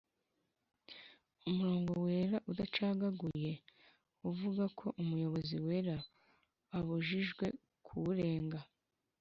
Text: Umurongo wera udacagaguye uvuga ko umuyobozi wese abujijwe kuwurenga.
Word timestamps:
Umurongo 1.49 1.91
wera 2.05 2.37
udacagaguye 2.51 3.53
uvuga 4.29 4.63
ko 4.79 4.87
umuyobozi 5.01 5.55
wese 5.67 5.93
abujijwe 6.77 7.45
kuwurenga. 7.85 8.59